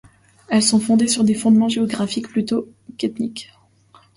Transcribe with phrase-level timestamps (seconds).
[0.47, 2.67] Elles sont fondées sur des fondements géographiques plutôt
[2.97, 3.51] qu'ethniques.